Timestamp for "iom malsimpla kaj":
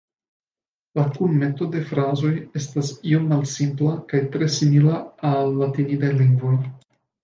3.13-4.25